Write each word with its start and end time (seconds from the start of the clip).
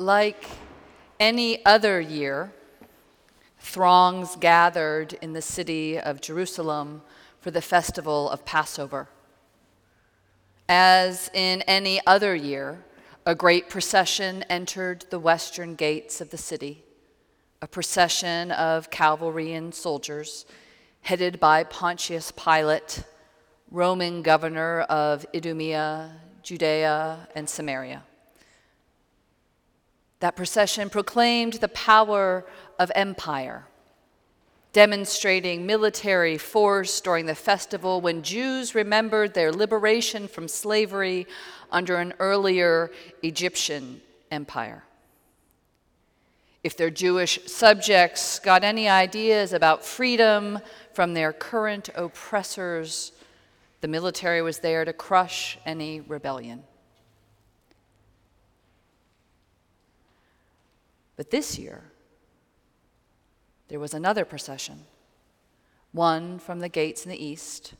Like 0.00 0.46
any 1.18 1.66
other 1.66 2.00
year, 2.00 2.52
throngs 3.58 4.36
gathered 4.36 5.14
in 5.14 5.32
the 5.32 5.42
city 5.42 5.98
of 5.98 6.20
Jerusalem 6.20 7.02
for 7.40 7.50
the 7.50 7.60
festival 7.60 8.30
of 8.30 8.44
Passover. 8.44 9.08
As 10.68 11.28
in 11.34 11.62
any 11.62 12.00
other 12.06 12.36
year, 12.36 12.84
a 13.26 13.34
great 13.34 13.68
procession 13.68 14.44
entered 14.44 15.04
the 15.10 15.18
western 15.18 15.74
gates 15.74 16.20
of 16.20 16.30
the 16.30 16.38
city, 16.38 16.84
a 17.60 17.66
procession 17.66 18.52
of 18.52 18.90
cavalry 18.90 19.52
and 19.52 19.74
soldiers 19.74 20.46
headed 21.00 21.40
by 21.40 21.64
Pontius 21.64 22.30
Pilate, 22.30 23.02
Roman 23.68 24.22
governor 24.22 24.82
of 24.82 25.26
Idumea, 25.34 26.12
Judea, 26.44 27.28
and 27.34 27.48
Samaria. 27.48 28.04
That 30.20 30.36
procession 30.36 30.90
proclaimed 30.90 31.54
the 31.54 31.68
power 31.68 32.44
of 32.78 32.90
empire, 32.94 33.66
demonstrating 34.72 35.64
military 35.64 36.36
force 36.36 37.00
during 37.00 37.26
the 37.26 37.34
festival 37.34 38.00
when 38.00 38.22
Jews 38.22 38.74
remembered 38.74 39.34
their 39.34 39.52
liberation 39.52 40.26
from 40.26 40.48
slavery 40.48 41.26
under 41.70 41.96
an 41.96 42.14
earlier 42.18 42.90
Egyptian 43.22 44.00
empire. 44.30 44.82
If 46.64 46.76
their 46.76 46.90
Jewish 46.90 47.38
subjects 47.46 48.40
got 48.40 48.64
any 48.64 48.88
ideas 48.88 49.52
about 49.52 49.84
freedom 49.84 50.58
from 50.92 51.14
their 51.14 51.32
current 51.32 51.88
oppressors, 51.94 53.12
the 53.80 53.88
military 53.88 54.42
was 54.42 54.58
there 54.58 54.84
to 54.84 54.92
crush 54.92 55.58
any 55.64 56.00
rebellion. 56.00 56.64
But 61.18 61.30
this 61.32 61.58
year, 61.58 61.82
there 63.66 63.80
was 63.80 63.92
another 63.92 64.24
procession, 64.24 64.84
one 65.90 66.38
from 66.38 66.60
the 66.60 66.68
gates 66.68 67.04
in 67.04 67.10
the 67.10 67.22
east, 67.22 67.74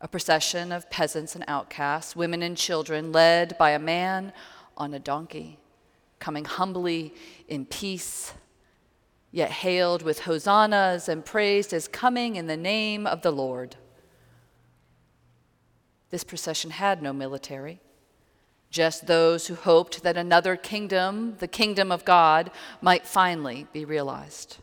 a 0.00 0.08
procession 0.08 0.72
of 0.72 0.90
peasants 0.90 1.36
and 1.36 1.44
outcasts, 1.46 2.16
women 2.16 2.42
and 2.42 2.56
children, 2.56 3.12
led 3.12 3.56
by 3.56 3.70
a 3.70 3.78
man 3.78 4.32
on 4.76 4.92
a 4.92 4.98
donkey, 4.98 5.60
coming 6.18 6.44
humbly 6.44 7.14
in 7.46 7.66
peace, 7.66 8.32
yet 9.30 9.52
hailed 9.52 10.02
with 10.02 10.22
hosannas 10.22 11.08
and 11.08 11.24
praised 11.24 11.72
as 11.72 11.86
coming 11.86 12.34
in 12.34 12.48
the 12.48 12.56
name 12.56 13.06
of 13.06 13.22
the 13.22 13.30
Lord. 13.30 13.76
This 16.10 16.24
procession 16.24 16.72
had 16.72 17.00
no 17.00 17.12
military, 17.12 17.80
just 18.70 19.06
those 19.06 19.48
who 19.48 19.54
hoped 19.54 20.02
that 20.02 20.16
another 20.16 20.56
kingdom, 20.56 21.36
the 21.38 21.48
kingdom 21.48 21.90
of 21.90 22.04
God, 22.04 22.50
might 22.80 23.06
finally 23.06 23.66
be 23.72 23.84
realized. 23.84 24.58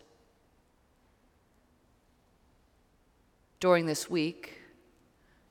During 3.59 3.85
this 3.85 4.09
week, 4.09 4.61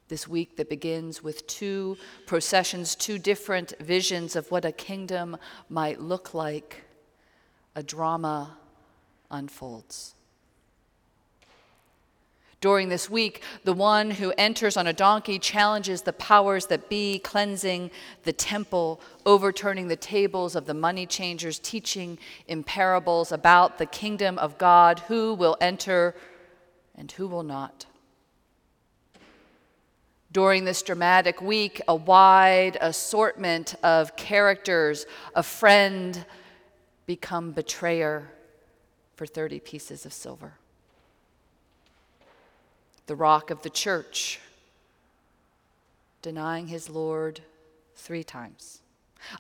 this 0.09 0.29
week 0.29 0.57
that 0.57 0.71
begins 0.71 1.23
with 1.23 1.47
two 1.47 1.99
processions, 2.27 2.95
two 2.95 3.19
different 3.19 3.75
visions 3.81 4.37
of 4.37 4.51
what 4.51 4.65
a 4.65 4.73
kingdom 4.73 5.37
might 5.69 6.01
look 6.01 6.33
like, 6.33 6.85
a 7.75 7.83
drama 7.83 8.57
unfolds. 9.31 10.15
During 12.67 12.89
this 12.89 13.09
week, 13.09 13.43
the 13.63 13.73
one 13.73 14.11
who 14.11 14.33
enters 14.37 14.77
on 14.77 14.89
a 14.89 14.93
donkey 14.93 15.39
challenges 15.39 16.03
the 16.03 16.13
powers 16.13 16.67
that 16.67 16.89
be, 16.89 17.21
cleansing 17.21 17.93
the 18.25 18.33
temple, 18.33 19.01
overturning 19.25 19.87
the 19.87 19.95
tables 19.95 20.57
of 20.57 20.67
the 20.67 20.75
money 20.75 21.07
changers, 21.07 21.61
teaching 21.61 22.19
in 22.49 22.65
parables 22.65 23.31
about 23.31 23.79
the 23.79 23.87
kingdom 23.87 24.37
of 24.41 24.59
God, 24.59 24.99
who 25.07 25.33
will 25.33 25.57
enter 25.61 26.17
and 26.97 27.13
who 27.13 27.29
will 27.29 27.45
not. 27.45 27.87
During 30.33 30.65
this 30.65 30.83
dramatic 30.83 31.41
week, 31.41 31.81
a 31.87 31.95
wide 31.95 32.79
assortment 32.81 33.77
of 33.85 34.17
characters, 34.17 35.07
a 35.37 35.45
friend 35.45 36.27
become 37.07 37.53
betrayer 37.53 38.33
for 39.15 39.25
30 39.25 39.61
pieces 39.61 40.05
of 40.05 40.13
silver 40.13 40.55
the 43.07 43.17
rock 43.17 43.51
of 43.51 43.63
the 43.63 43.71
church, 43.71 44.41
denying 46.23 46.69
his 46.69 46.91
Lord 46.91 47.41
three 47.95 48.25
times. 48.25 48.81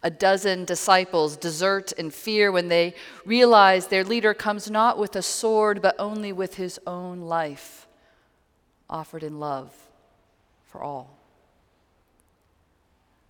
A 0.02 0.10
dozen 0.10 0.64
disciples 0.64 1.36
desert 1.36 1.92
in 1.92 2.10
fear 2.10 2.50
when 2.50 2.68
they 2.68 2.94
realize 3.24 3.86
their 3.86 4.04
leader 4.04 4.34
comes 4.34 4.70
not 4.70 4.98
with 4.98 5.14
a 5.14 5.22
sword, 5.22 5.82
but 5.82 5.94
only 5.98 6.32
with 6.32 6.54
his 6.56 6.80
own 6.86 7.20
life, 7.20 7.86
offered 8.88 9.22
in 9.22 9.38
love 9.38 9.72
for 10.64 10.82
all. 10.82 11.16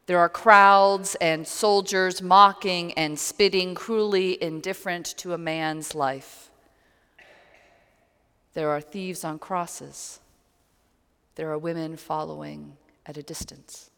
There 0.06 0.18
are 0.18 0.28
crowds 0.28 1.16
and 1.16 1.46
soldiers 1.46 2.22
mocking 2.22 2.92
and 2.92 3.18
spitting, 3.18 3.74
cruelly 3.74 4.40
indifferent 4.40 5.06
to 5.18 5.32
a 5.32 5.38
man's 5.38 5.94
life. 5.94 6.50
There 8.54 8.70
are 8.70 8.80
thieves 8.80 9.24
on 9.24 9.38
crosses 9.38 10.20
there 11.36 11.50
are 11.50 11.58
women 11.58 11.96
following 11.96 12.76
at 13.04 13.16
a 13.16 13.22
distance. 13.22 13.90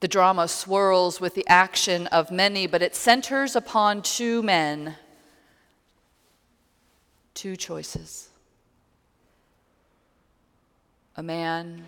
The 0.00 0.08
drama 0.08 0.46
swirls 0.46 1.20
with 1.20 1.34
the 1.34 1.46
action 1.48 2.06
of 2.08 2.30
many, 2.30 2.68
but 2.68 2.82
it 2.82 2.94
centers 2.94 3.56
upon 3.56 4.02
two 4.02 4.42
men, 4.42 4.94
two 7.34 7.56
choices. 7.56 8.28
A 11.16 11.22
man 11.22 11.86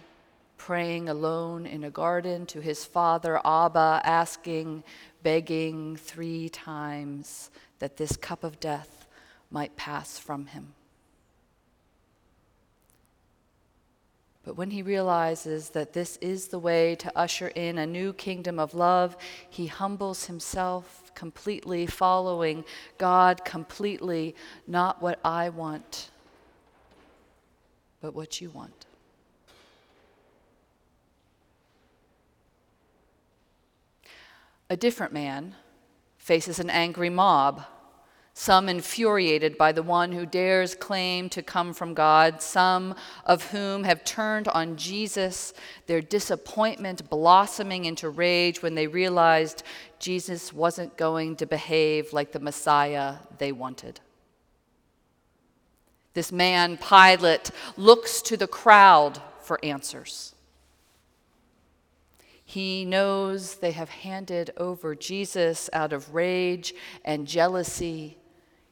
praying 0.57 1.09
alone 1.09 1.67
in 1.67 1.85
a 1.85 1.91
garden 1.91 2.47
to 2.47 2.61
his 2.61 2.85
father, 2.85 3.41
Abba, 3.45 4.01
asking, 4.05 4.83
begging 5.23 5.97
three 5.97 6.49
times 6.49 7.51
that 7.79 7.97
this 7.97 8.17
cup 8.17 8.43
of 8.43 8.59
death 8.59 9.07
might 9.51 9.77
pass 9.77 10.19
from 10.19 10.47
him. 10.47 10.75
But 14.43 14.57
when 14.57 14.71
he 14.71 14.83
realizes 14.83 15.71
that 15.71 15.93
this 15.93 16.17
is 16.19 16.49
the 16.49 16.59
way 16.59 16.95
to 16.97 17.13
usher 17.17 17.49
in 17.49 17.77
a 17.77 17.87
new 17.87 18.13
kingdom 18.15 18.59
of 18.59 18.73
love, 18.73 19.17
he 19.49 19.67
humbles 19.67 20.27
himself 20.27 21.13
completely, 21.15 21.87
following 21.87 22.65
God 22.97 23.45
completely, 23.45 24.35
not 24.67 25.03
what 25.03 25.21
I 25.25 25.51
want, 25.51 26.11
but 28.01 28.15
what 28.15 28.41
you 28.41 28.49
want. 28.49 28.87
A 34.71 34.77
different 34.77 35.13
man 35.13 35.57
faces 36.17 36.59
an 36.59 36.71
angry 36.71 37.11
mob 37.11 37.65
some 38.41 38.71
infuriated 38.71 39.59
by 39.59 39.71
the 39.71 39.83
one 39.83 40.11
who 40.13 40.25
dares 40.25 40.75
claim 40.75 41.29
to 41.29 41.43
come 41.43 41.75
from 41.75 41.93
God, 41.93 42.41
some 42.41 42.95
of 43.27 43.51
whom 43.51 43.85
have 43.85 44.03
turned 44.03 44.49
on 44.49 44.77
Jesus, 44.77 45.53
their 45.87 46.01
disappointment 46.01 47.11
blossoming 47.11 47.85
into 47.85 48.09
rage 48.09 48.63
when 48.63 48.75
they 48.75 48.87
realized 48.87 49.63
Jesus 49.99 50.55
wasn't 50.55 50.97
going 50.97 51.37
to 51.37 51.45
behave 51.45 52.15
like 52.15 52.33
the 52.33 52.41
Messiah 52.41 53.17
they 53.37 53.53
wanted. 53.53 54.01
This 56.15 56.33
man, 56.33 56.79
Pilate, 56.79 57.51
looks 57.77 58.23
to 58.23 58.39
the 58.39 58.49
crowd 58.49 59.21
for 59.43 59.63
answers. 59.63 60.35
He 62.43 62.87
knows 62.87 63.57
they 63.57 63.73
have 63.73 63.91
handed 63.91 64.51
over 64.57 64.95
Jesus 64.95 65.69
out 65.75 65.93
of 65.93 66.15
rage 66.15 66.73
and 67.05 67.29
jealousy 67.29 68.17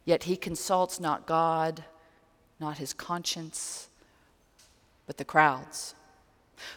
Yet 0.08 0.24
he 0.24 0.38
consults 0.38 0.98
not 0.98 1.26
God, 1.26 1.84
not 2.58 2.78
his 2.78 2.94
conscience, 2.94 3.90
but 5.06 5.18
the 5.18 5.24
crowds. 5.24 5.94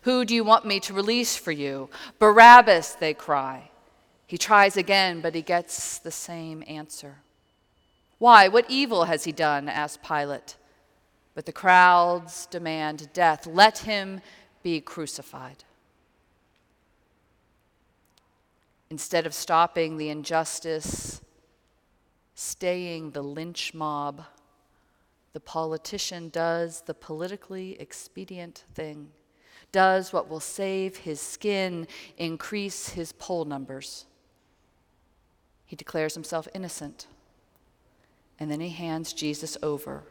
Who 0.02 0.26
do 0.26 0.36
you 0.36 0.44
want 0.44 0.66
me 0.66 0.82
to 0.82 0.94
release 0.94 1.38
for 1.38 1.54
you? 1.54 1.90
Barabbas, 2.20 2.96
they 2.96 3.14
cry. 3.14 3.72
He 4.28 4.38
tries 4.38 4.76
again, 4.76 5.22
but 5.22 5.34
he 5.34 5.42
gets 5.42 5.98
the 5.98 6.12
same 6.12 6.62
answer. 6.68 7.20
Why? 8.18 8.50
What 8.50 8.66
evil 8.68 9.06
has 9.06 9.24
he 9.24 9.32
done? 9.32 9.70
asked 9.70 10.04
Pilate. 10.04 10.58
But 11.34 11.46
the 11.46 11.54
crowds 11.54 12.48
demand 12.48 13.14
death. 13.14 13.48
Let 13.48 13.78
him 13.78 14.20
be 14.62 14.82
crucified. 14.82 15.64
Instead 18.90 19.26
of 19.26 19.34
stopping 19.34 19.96
the 19.96 20.10
injustice, 20.10 21.22
staying 22.42 23.12
the 23.12 23.22
lynch 23.22 23.72
mob, 23.72 24.24
the 25.34 25.40
politician 25.40 26.28
does 26.30 26.82
the 26.82 26.94
politically 26.94 27.80
expedient 27.80 28.64
thing, 28.74 29.12
does 29.72 30.12
what 30.12 30.28
will 30.28 30.40
save 30.40 30.98
his 30.98 31.22
skin, 31.22 31.88
increase 32.18 32.90
his 32.90 33.12
poll 33.12 33.46
numbers. 33.46 34.08
He 35.68 35.76
declares 35.76 36.16
himself 36.16 36.48
innocent, 36.56 37.06
and 38.40 38.50
then 38.50 38.60
he 38.60 38.70
hands 38.70 39.14
Jesus 39.14 39.56
over 39.62 40.04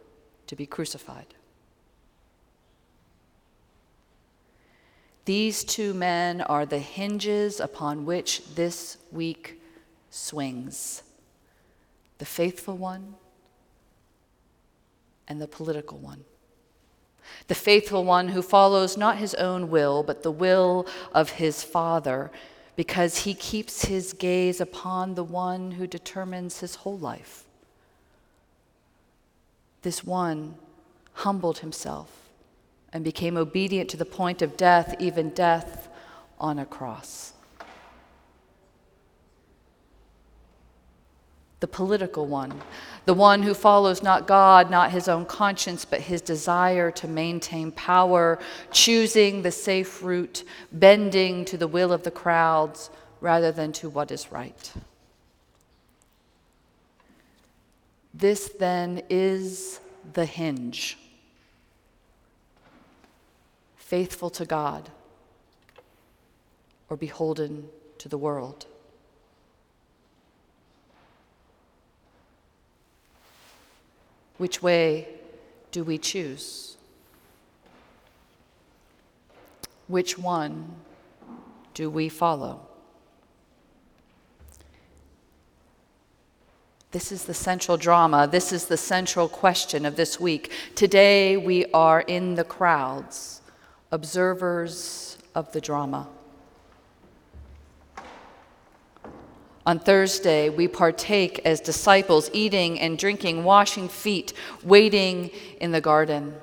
to 0.47 0.55
be 0.55 0.67
crucified. 0.67 1.35
These 5.25 5.65
two 5.65 5.95
men 5.95 6.43
are 6.43 6.65
the 6.65 6.79
hinges 6.79 7.59
upon 7.59 8.07
which 8.07 8.55
this 8.55 8.99
week 9.11 9.61
swings 10.11 11.03
the 12.21 12.27
faithful 12.27 12.77
one 12.77 13.15
and 15.27 15.41
the 15.41 15.49
political 15.49 15.97
one. 15.97 16.23
The 17.49 17.55
faithful 17.55 18.05
one 18.05 18.29
who 18.29 18.43
follows 18.43 18.99
not 18.99 19.17
his 19.17 19.35
own 19.37 19.71
will, 19.71 20.03
but 20.03 20.23
the 20.23 20.31
will 20.31 20.87
of 21.13 21.31
his 21.31 21.65
Father, 21.65 22.31
because 22.77 23.21
he 23.25 23.33
keeps 23.33 23.87
his 23.87 24.13
gaze 24.13 24.61
upon 24.61 25.15
the 25.15 25.25
one 25.25 25.73
who 25.73 25.87
determines 25.87 26.61
his 26.61 26.75
whole 26.77 26.99
life. 26.99 27.45
This 29.81 30.05
one 30.05 30.57
humbled 31.15 31.61
himself 31.61 32.29
and 32.93 33.03
became 33.03 33.39
obedient 33.39 33.89
to 33.91 33.97
the 33.97 34.05
point 34.05 34.43
of 34.43 34.59
death, 34.59 34.95
even 34.99 35.31
death 35.31 35.89
on 36.39 36.59
a 36.59 36.67
cross. 36.67 37.33
The 41.61 41.69
political 41.69 42.27
one, 42.27 42.63
the 43.05 43.15
one 43.15 43.43
who 43.43 43.53
follows 43.53 44.03
not 44.03 44.27
God, 44.27 44.71
not 44.71 44.91
his 44.91 45.09
own 45.09 45.27
conscience, 45.27 45.85
but 45.85 46.01
his 46.01 46.23
desire 46.23 46.91
to 46.93 47.07
maintain 47.07 47.71
power, 47.71 48.39
choosing 48.71 49.43
the 49.43 49.53
safe 49.53 50.03
route, 50.03 50.43
bending 50.73 51.45
to 51.45 51.59
the 51.59 51.69
will 51.69 51.93
of 51.93 52.03
the 52.03 52.11
crowds 52.11 52.91
rather 53.21 53.53
than 53.53 53.73
to 53.73 53.91
what 53.91 54.11
is 54.11 54.33
right. 54.33 54.73
This 58.15 58.49
then 58.59 59.03
is 59.09 59.81
the 60.13 60.25
hinge 60.25 60.99
faithful 63.77 64.31
to 64.31 64.45
God 64.45 64.89
or 66.89 66.97
beholden 66.97 67.69
to 67.99 68.09
the 68.09 68.17
world. 68.17 68.67
Which 74.41 74.63
way 74.63 75.07
do 75.71 75.85
we 75.85 75.99
choose? 75.99 76.79
Which 79.87 80.17
one 80.17 80.77
do 81.75 81.91
we 81.91 82.09
follow? 82.09 82.63
This 86.91 87.13
is 87.13 87.27
the 87.27 87.35
central 87.35 87.77
drama. 87.77 88.27
This 88.27 88.51
is 88.51 88.65
the 88.65 88.79
central 88.79 89.29
question 89.29 89.85
of 89.85 89.97
this 89.97 90.19
week. 90.19 90.51
Today 90.75 91.37
we 91.37 91.67
are 91.75 92.01
in 92.01 92.37
the 92.37 92.45
crowds 92.45 93.43
observers 93.93 95.19
of 95.35 95.53
the 95.53 95.61
drama. 95.61 96.09
On 99.67 99.79
Thursday, 99.79 100.49
we 100.49 100.69
partake 100.69 101.41
as 101.45 101.61
disciples, 101.61 102.31
eating 102.33 102.81
and 102.81 102.99
drinking, 102.99 103.45
washing 103.45 103.89
feet, 103.89 104.33
waiting 104.65 105.31
in 105.61 105.71
the 105.71 105.81
garden. 105.81 106.35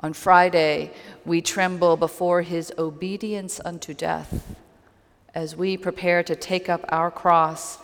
On 0.00 0.12
Friday, 0.12 0.92
we 1.24 1.40
tremble 1.40 1.96
before 1.96 2.42
his 2.42 2.72
obedience 2.76 3.60
unto 3.64 3.94
death 3.94 4.58
as 5.32 5.54
we 5.54 5.76
prepare 5.76 6.24
to 6.24 6.34
take 6.34 6.68
up 6.68 6.84
our 6.88 7.10
cross, 7.10 7.78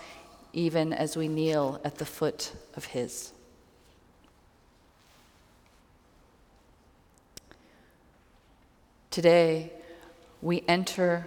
even 0.52 0.92
as 0.92 1.16
we 1.16 1.28
kneel 1.28 1.80
at 1.84 1.98
the 1.98 2.04
foot 2.04 2.52
of 2.74 2.86
his. 2.86 3.32
Today, 9.12 9.72
we 10.42 10.64
enter 10.68 11.26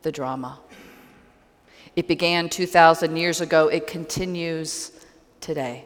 the 0.00 0.10
drama. 0.10 0.58
It 1.94 2.08
began 2.08 2.48
2,000 2.48 3.16
years 3.16 3.40
ago, 3.40 3.68
it 3.68 3.86
continues 3.86 4.92
today. 5.40 5.84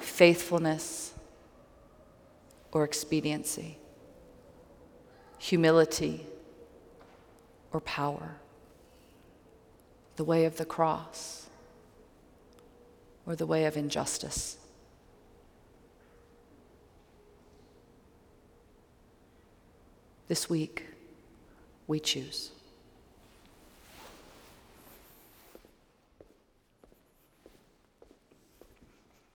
Faithfulness 0.00 1.12
or 2.72 2.84
expediency, 2.84 3.78
humility 5.38 6.26
or 7.70 7.80
power, 7.80 8.36
the 10.16 10.24
way 10.24 10.46
of 10.46 10.56
the 10.56 10.64
cross 10.64 11.50
or 13.26 13.36
the 13.36 13.46
way 13.46 13.66
of 13.66 13.76
injustice. 13.76 14.56
This 20.28 20.48
week, 20.48 20.86
we 21.86 22.00
choose. 22.00 22.52